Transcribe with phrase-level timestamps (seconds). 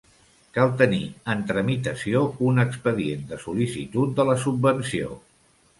[0.53, 1.01] Cal tenir
[1.33, 5.17] en tramitació un expedient de sol·licitud de la subvenció.